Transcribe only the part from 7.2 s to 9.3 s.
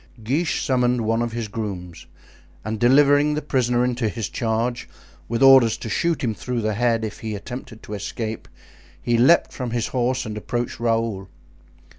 attempted to escape, he